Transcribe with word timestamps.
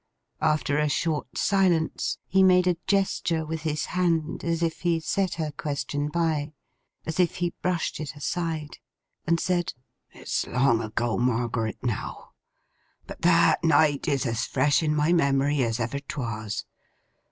After 0.41 0.79
a 0.79 0.89
short 0.89 1.37
silence, 1.37 2.17
he 2.25 2.41
made 2.41 2.65
a 2.65 2.75
gesture 2.87 3.45
with 3.45 3.61
his 3.61 3.85
hand, 3.93 4.43
as 4.43 4.63
if 4.63 4.79
he 4.79 4.99
set 4.99 5.35
her 5.35 5.51
question 5.51 6.09
by; 6.09 6.53
as 7.05 7.19
if 7.19 7.35
he 7.35 7.53
brushed 7.61 7.99
it 7.99 8.15
aside; 8.15 8.79
and 9.27 9.39
said: 9.39 9.75
'It's 10.09 10.47
long 10.47 10.81
ago, 10.81 11.19
Margaret, 11.19 11.77
now: 11.83 12.31
but 13.05 13.21
that 13.21 13.63
night 13.63 14.07
is 14.07 14.25
as 14.25 14.47
fresh 14.47 14.81
in 14.81 14.95
my 14.95 15.13
memory 15.13 15.61
as 15.61 15.79
ever 15.79 15.99
'twas. 15.99 16.65